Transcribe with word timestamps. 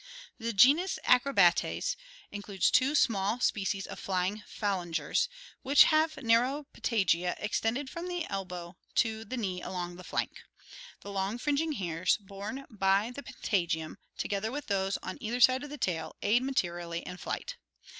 The 0.39 0.51
genus 0.51 0.97
Acrobates 1.05 1.95
includes 2.31 2.71
two 2.71 2.95
small 2.95 3.39
species 3.39 3.85
of 3.85 3.99
flying 3.99 4.41
phalan 4.49 4.93
gers 4.93 5.29
which 5.61 5.83
have 5.83 6.17
narrow 6.23 6.65
patagia* 6.73 7.35
extending 7.37 7.85
from 7.85 8.07
the 8.07 8.27
elbow 8.27 8.77
to 8.95 9.23
the 9.23 9.37
knee 9.37 9.61
along 9.61 9.97
the 9.97 10.03
flank. 10.03 10.41
The 11.01 11.11
long 11.11 11.37
fringing 11.37 11.73
hairs 11.73 12.17
borne 12.17 12.65
by 12.71 13.11
the 13.11 13.21
pata 13.21 13.67
gium, 13.67 13.97
together 14.17 14.51
with 14.51 14.65
those 14.65 14.97
on 15.03 15.19
either 15.21 15.39
side 15.39 15.63
of 15.63 15.69
the 15.69 15.77
tail, 15.77 16.15
aid 16.23 16.41
materially 16.41 17.01
in 17.01 17.17
flight. 17.17 17.57